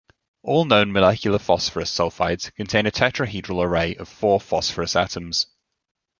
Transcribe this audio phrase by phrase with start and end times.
[0.41, 5.45] All known molecular phosphorus sulfides contain a tetrahedral array of four phosphorus atoms.